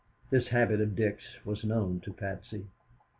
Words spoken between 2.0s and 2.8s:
to Patsy.